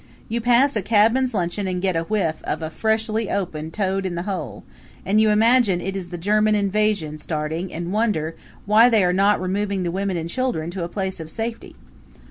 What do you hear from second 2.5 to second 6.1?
a freshly opened Toad in the Hole and you imagine it is